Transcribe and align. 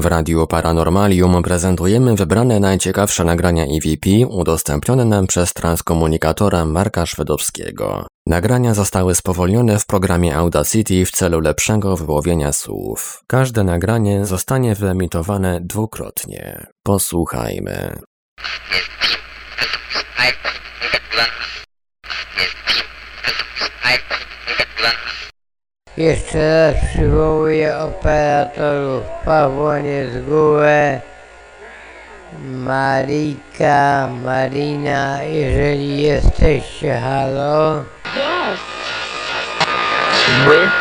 W 0.00 0.06
Radiu 0.06 0.46
Paranormalium 0.46 1.42
prezentujemy 1.42 2.14
wybrane 2.14 2.60
najciekawsze 2.60 3.24
nagrania 3.24 3.64
EVP 3.64 4.26
udostępnione 4.28 5.04
nam 5.04 5.26
przez 5.26 5.52
transkomunikatora 5.52 6.64
Marka 6.64 7.06
Szwedowskiego. 7.06 8.06
Nagrania 8.26 8.74
zostały 8.74 9.14
spowolnione 9.14 9.78
w 9.78 9.86
programie 9.86 10.36
Audacity 10.36 11.04
w 11.06 11.10
celu 11.10 11.40
lepszego 11.40 11.96
wyłowienia 11.96 12.52
słów. 12.52 13.22
Każde 13.26 13.64
nagranie 13.64 14.26
zostanie 14.26 14.74
wyemitowane 14.74 15.60
dwukrotnie. 15.60 16.66
Posłuchajmy. 16.82 17.98
Jeszcze 26.00 26.72
raz 26.72 26.84
przywołuję 26.90 27.78
operatorów 27.78 29.02
Pawła 29.24 29.78
Niezgółę, 29.78 31.00
Marika, 32.42 34.08
Marina, 34.24 35.22
jeżeli 35.22 36.02
jesteście, 36.02 37.00
halo. 37.00 37.84
With 40.44 40.72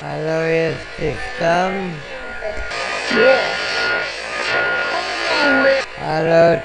Halo, 0.00 0.40
jesteś 0.40 1.16
tam? 1.40 1.72
Halo, 3.10 3.65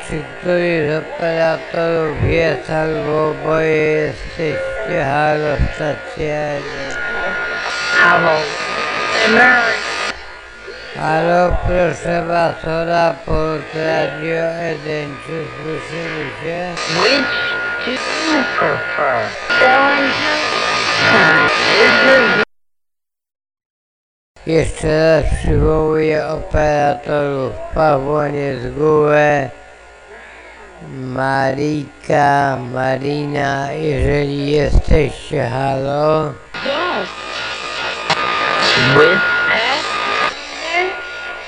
czy 0.07 0.23
któryś 0.39 0.89
z 0.89 1.03
operatorów 1.03 2.23
jest 2.23 2.69
albo 2.69 3.29
oboje 3.29 3.75
jesteście, 3.75 5.03
halo, 5.03 5.55
stacja? 5.75 6.41
Hello 8.03 8.37
America. 9.25 9.91
Halo, 10.95 11.57
proszę 11.67 12.25
was 12.27 12.65
o 12.65 12.85
raport 12.85 13.73
Radio 13.75 14.43
1, 14.61 15.15
czy 15.25 15.45
słyszymy 15.63 16.29
się? 16.43 16.75
Which 17.01 17.33
do 17.85 17.91
you 17.91 18.43
prefer? 18.59 19.17
Jeszcze 24.45 25.21
raz 25.21 25.39
przywołuję 25.39 26.27
operatorów 26.27 27.53
Pawła 27.73 28.27
Niezgółę, 28.27 29.49
Marika, 30.91 32.57
Marina, 32.73 33.71
jeżeli 33.71 34.51
jesteście, 34.51 35.49
halo. 35.49 36.33
With 38.93 39.21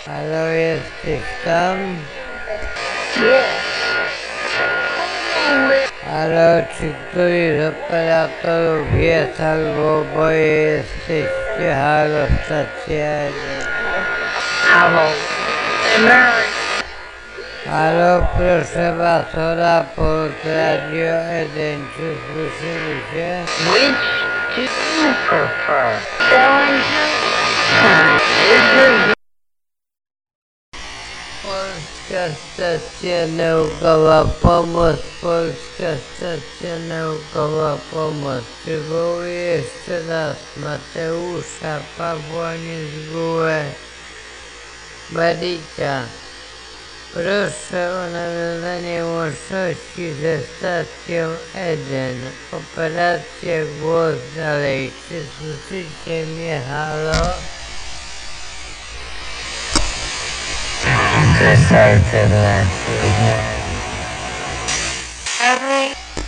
Halo, 0.05 0.45
jesteś 0.47 1.21
tam? 1.45 1.77
Halo, 6.13 6.61
czy 6.77 6.93
któryś 7.09 7.59
z 7.59 7.73
operatorów 7.73 8.87
jest 8.93 9.41
albo 9.41 9.99
oboje 9.99 10.47
jesteście, 10.47 11.75
halo, 11.75 12.25
stacja? 12.45 13.11
Hello 14.73 15.07
America. 15.95 16.83
Halo, 17.65 18.27
proszę 18.37 18.95
was 18.97 19.35
o 19.35 19.55
raport 19.55 20.45
Radio 20.45 21.13
1, 21.31 21.87
czy 21.95 22.15
słyszymy 22.25 22.95
się? 23.13 23.45
Which 23.71 24.03
do 24.55 24.61
you 24.61 25.13
prefer? 25.29 25.89
Going 26.29 26.83
to 26.83 27.03
Polska 27.81 29.22
Stacja 32.13 33.27
Naukowa 33.27 34.25
Pomoc, 34.41 34.99
Polska 35.21 35.97
Stacja 35.97 36.79
Naukowa 36.87 37.77
Pomoc. 37.91 38.43
Przywołuję 38.61 39.33
jeszcze 39.33 40.07
raz 40.07 40.37
Mateusza, 40.57 41.79
Pawła 41.97 42.55
Niezgółę, 42.55 43.65
Marika. 45.11 46.01
Proszę 47.13 47.91
o 47.93 48.09
nawiązanie 48.09 49.05
łączności 49.05 50.13
ze 50.13 50.39
stacją 50.39 51.29
Eden. 51.55 52.21
Operacja 52.51 53.65
głos 53.81 54.15
dalej. 54.35 54.91
Czy 55.09 55.21
słyszycie 55.37 56.25
mnie, 56.25 56.61
halo? 56.69 57.33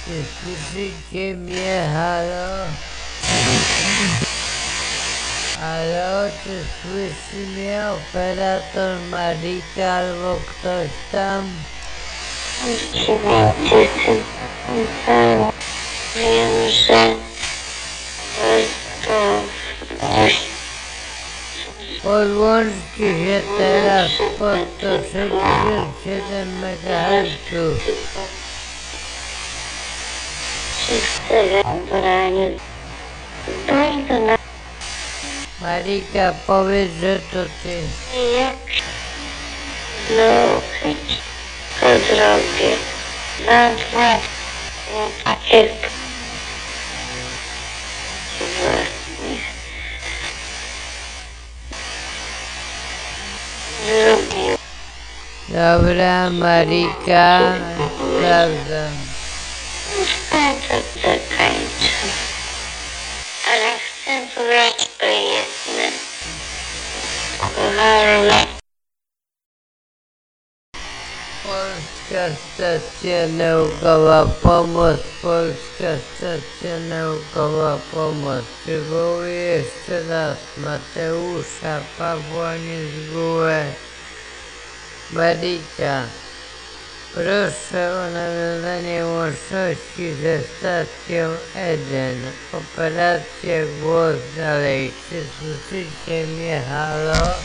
Czy 0.05 0.23
słyszycie 0.41 1.35
mnie, 1.37 1.89
halo? 1.93 2.65
Halo, 5.59 6.29
czy 6.43 6.63
słyszy 6.81 7.47
mnie 7.47 7.81
operator 7.89 8.97
Marika 9.11 9.91
albo 9.91 10.35
ktoś 10.35 10.89
tam? 11.11 11.49
Wiem, 16.15 17.24
że 22.05 22.11
Podłączcie 22.11 22.97
się 22.99 23.41
teraz 23.57 24.11
pod 24.39 24.57
167 24.77 26.63
MHz. 26.63 27.29
wszyscy 30.77 31.43
wybrani. 31.53 32.57
Daj 33.67 34.03
go 34.07 34.19
na 34.19 34.37
Marika, 35.61 36.33
powiedz, 36.47 36.91
że 37.01 37.19
to 37.19 37.45
ty. 37.63 37.81
jak 38.39 38.55
nauczyć 40.17 41.19
to 41.79 41.87
zrobię. 41.87 42.75
Na 43.45 43.69
dwa 43.75 44.19
chłopaczek. 44.91 45.94
Dobra 55.49 56.29
Marika, 56.29 57.39
prawda. 58.19 58.89
Chcę 60.31 60.81
to 61.01 61.07
kończę, 61.07 61.95
ale 63.51 63.79
chcę 63.79 64.35
powiedzieć 64.35 64.89
o 65.01 65.05
jednym. 65.05 65.93
Kocham 67.39 68.54
Stacja 72.15 73.27
Naukowa 73.27 74.25
Pomoc, 74.41 74.99
Polska 75.21 75.99
Stacja 76.15 76.79
Naukowa 76.89 77.77
Pomoc. 77.91 78.43
Przywołuję 78.63 79.33
jeszcze 79.33 80.07
raz 80.09 80.37
Mateusza, 80.57 81.81
Pawła 81.97 82.55
Niezgółę, 82.57 83.65
Marika. 85.11 86.03
Proszę 87.13 87.93
o 87.93 88.11
nawiązanie 88.11 89.05
łączności 89.05 90.13
ze 90.13 90.39
stacją 90.41 91.29
Eden. 91.55 92.21
Operacja 92.53 93.57
głos 93.81 94.15
dalej. 94.37 94.91
Czy 95.09 95.23
słyszycie 95.39 96.27
mnie, 96.27 96.61
halo? 96.69 97.44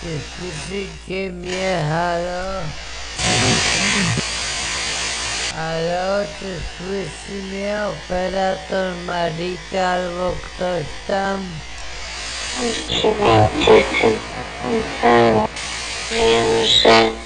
Czy 0.00 0.18
słyszycie 0.38 1.32
mnie, 1.32 1.84
halo? 1.90 2.62
Halo, 5.56 6.24
czy 6.38 6.56
słyszy 6.76 7.42
mnie 7.50 7.78
operator 7.86 8.94
Marika 9.06 9.88
albo 9.88 10.32
ktoś 10.32 10.84
tam? 11.08 11.44
Wiem, 16.10 16.66
że 16.66 17.21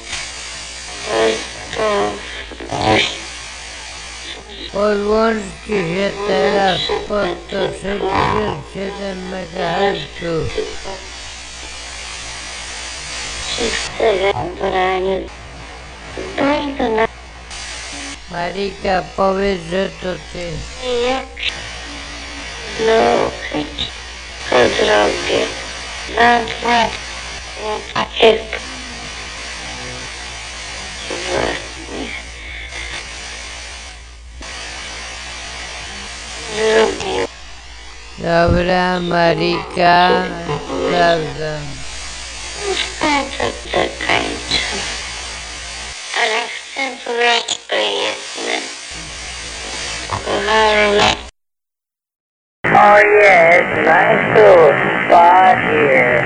Podłączcie 4.76 5.68
się 5.68 6.10
teraz 6.28 6.80
pod 7.08 7.28
167 7.48 9.34
MHz. 9.34 9.98
wszyscy 13.46 14.32
wybrani. 14.44 15.26
Daj 16.36 16.74
go 16.74 16.88
na 16.88 17.08
Marika, 18.30 19.02
powiedz, 19.16 19.60
że 19.70 19.88
to 20.02 20.14
ty. 20.32 20.50
Jak 21.08 21.26
zdobyć 22.76 23.90
po 24.50 24.56
drogę 24.56 25.40
na 26.16 26.40
dwa 26.44 26.88
łopatek 27.64 28.42
Dobra, 38.18 39.00
Marika, 39.00 40.10
sprawdzam. 40.66 41.62
bardzo 43.00 43.44
do 43.64 43.78
końca. 44.06 44.62
Ale 46.22 46.40
chcę 46.48 47.04
powiedzieć 47.04 47.60
o 47.72 47.76
jednym. 47.76 48.62
Kochany 50.08 51.16
Oh 52.64 52.98
yeah, 52.98 53.54
it's 53.54 53.78
a 53.78 53.82
nice 53.82 54.26
little 54.34 54.72
spot 55.06 55.56
here. 55.70 56.22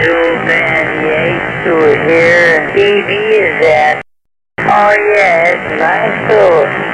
Dual 0.00 0.36
band 0.46 0.90
Yates 1.06 1.64
who 1.64 1.74
are 1.78 1.98
here 2.08 2.44
and 2.56 2.72
TV 2.72 3.10
is 3.30 3.66
at. 3.66 4.02
Oh 4.58 4.92
yeah, 5.14 5.52
it's 5.52 5.72
a 5.72 5.76
nice 5.76 6.28
little 6.28 6.64
spot 6.64 6.78
here. 6.78 6.93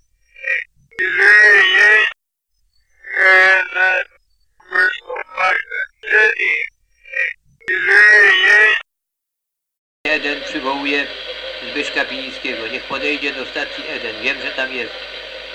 Zbyszka 12.01 12.15
Pinińskiego. 12.15 12.67
Niech 12.67 12.83
podejdzie 12.83 13.31
do 13.31 13.45
stacji 13.45 13.83
Eden. 13.89 14.21
Wiem, 14.21 14.41
że 14.41 14.51
tam 14.51 14.73
jest. 14.73 14.91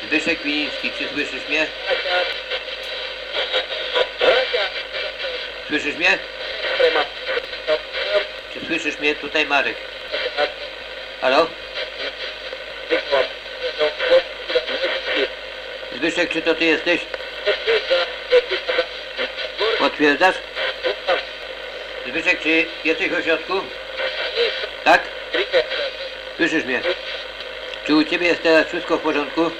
Zbyszek 0.02 0.42
Piniński, 0.42 0.90
czy 0.98 1.08
słyszysz 1.08 1.48
mnie? 1.48 1.66
Słyszysz 5.68 5.94
mnie? 5.94 6.18
Czy 8.54 8.66
słyszysz 8.66 8.98
mnie? 8.98 9.14
Tutaj 9.14 9.46
Marek. 9.46 9.76
Halo? 11.20 11.46
Zbyszek, 15.96 16.32
czy 16.32 16.42
to 16.42 16.54
ty 16.54 16.64
jesteś? 16.64 17.00
Potwierdzasz? 19.78 20.36
Zbyszek, 22.06 22.42
czy 22.42 22.66
jesteś 22.84 23.08
w 23.08 23.14
ośrodku? 23.14 23.60
Tak? 24.84 25.02
Słyszysz 26.36 26.64
mnie? 26.64 26.80
Czy 27.86 27.94
u 27.94 28.04
ciebie 28.04 28.26
jest 28.26 28.42
teraz 28.42 28.66
wszystko 28.66 28.96
w 28.96 29.00
porządku? 29.00 29.50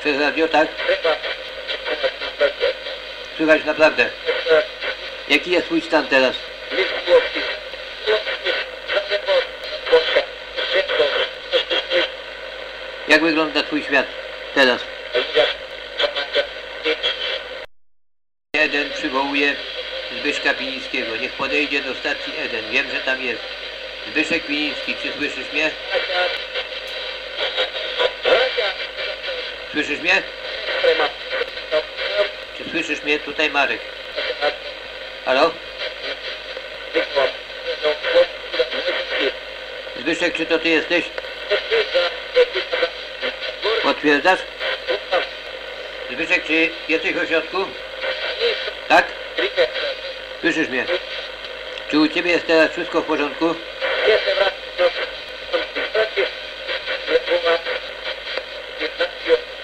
Przez 0.00 0.20
radio, 0.20 0.48
tak? 0.48 0.68
Słychać 3.36 3.64
naprawdę. 3.64 4.10
Jaki 5.28 5.50
jest 5.50 5.66
twój 5.66 5.80
stan 5.80 6.06
teraz? 6.06 6.36
Jak 13.08 13.22
wygląda 13.22 13.62
twój 13.62 13.82
świat 13.82 14.06
teraz? 14.54 14.80
Eden 18.54 18.90
przywołuje 18.90 19.56
Zbyszka 20.26 20.54
Pinińskiego. 20.54 21.16
Niech 21.16 21.32
podejdzie 21.32 21.82
do 21.82 21.94
stacji 21.94 22.32
Eden. 22.38 22.70
Wiem, 22.70 22.90
że 22.90 23.00
tam 23.00 23.22
jest. 23.22 23.42
Zbyszek 24.06 24.46
Piniński, 24.46 24.94
czy 25.02 25.12
słyszysz 25.12 25.52
mnie? 25.52 25.70
Słyszysz 29.72 30.00
mnie? 30.00 30.22
Czy 32.58 32.70
słyszysz 32.70 33.02
mnie? 33.02 33.18
Tutaj 33.18 33.50
Marek. 33.50 33.80
Halo? 35.24 35.52
Zbyszek, 40.00 40.36
czy 40.36 40.46
to 40.46 40.58
ty 40.58 40.68
jesteś? 40.68 41.04
Potwierdzasz? 43.82 44.40
Zbyszek, 46.10 46.46
czy 46.46 46.70
jesteś 46.88 47.14
w 47.14 47.18
ośrodku? 47.18 47.64
Tak? 48.88 49.06
Słyszysz 50.40 50.68
mnie? 50.68 50.84
Czy 51.90 51.98
u 51.98 52.08
ciebie 52.08 52.30
jest 52.30 52.46
teraz 52.46 52.70
wszystko 52.70 53.00
w 53.00 53.04
porządku? 53.04 53.54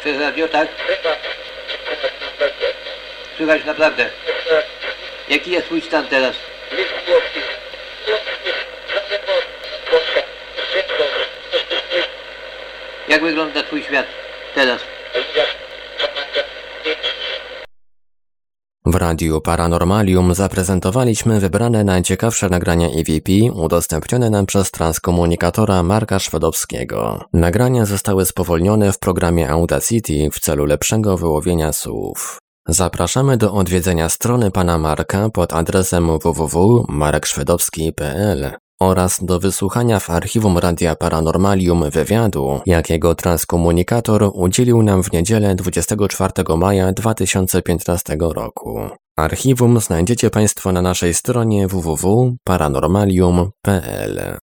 Przez 0.00 0.20
radio, 0.20 0.48
tak? 0.48 0.68
Słychać 3.36 3.64
naprawdę. 3.64 4.10
Jaki 5.28 5.50
jest 5.50 5.66
twój 5.66 5.80
stan 5.80 6.06
teraz? 6.06 6.36
Jak 13.08 13.22
wygląda 13.22 13.62
twój 13.62 13.82
świat 13.82 14.06
teraz? 14.54 14.80
W 18.92 18.94
Radiu 18.94 19.40
Paranormalium 19.40 20.34
zaprezentowaliśmy 20.34 21.40
wybrane 21.40 21.84
najciekawsze 21.84 22.48
nagrania 22.48 22.88
EVP 22.88 23.32
udostępnione 23.52 24.30
nam 24.30 24.46
przez 24.46 24.70
transkomunikatora 24.70 25.82
Marka 25.82 26.18
Szwedowskiego. 26.18 27.24
Nagrania 27.32 27.86
zostały 27.86 28.24
spowolnione 28.24 28.92
w 28.92 28.98
programie 28.98 29.50
Audacity 29.50 30.28
w 30.32 30.40
celu 30.40 30.64
lepszego 30.64 31.16
wyłowienia 31.16 31.72
słów. 31.72 32.41
Zapraszamy 32.68 33.36
do 33.36 33.52
odwiedzenia 33.52 34.08
strony 34.08 34.50
pana 34.50 34.78
Marka 34.78 35.30
pod 35.30 35.52
adresem 35.52 36.18
www.markszwedowski.pl 36.18 38.50
oraz 38.80 39.24
do 39.24 39.40
wysłuchania 39.40 40.00
w 40.00 40.10
archiwum 40.10 40.58
Radia 40.58 40.96
Paranormalium 40.96 41.90
wywiadu, 41.90 42.60
jakiego 42.66 43.14
transkomunikator 43.14 44.30
udzielił 44.34 44.82
nam 44.82 45.02
w 45.02 45.12
niedzielę 45.12 45.54
24 45.54 46.32
maja 46.56 46.92
2015 46.92 48.16
roku. 48.20 48.80
Archiwum 49.16 49.80
znajdziecie 49.80 50.30
Państwo 50.30 50.72
na 50.72 50.82
naszej 50.82 51.14
stronie 51.14 51.68
www.paranormalium.pl. 51.68 54.38